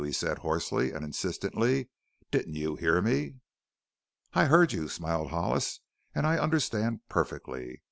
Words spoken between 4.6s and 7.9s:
you," smiled Hollis, "and I understand perfectly.